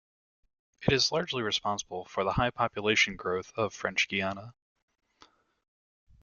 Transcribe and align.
It 0.81 0.93
is 0.93 1.11
largely 1.11 1.43
responsible 1.43 2.05
for 2.05 2.23
the 2.23 2.31
high 2.33 2.49
population 2.49 3.15
growth 3.15 3.51
of 3.55 3.71
French 3.71 4.07
Guiana. 4.07 4.55